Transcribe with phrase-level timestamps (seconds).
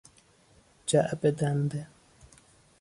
[0.87, 1.87] جعبه دنده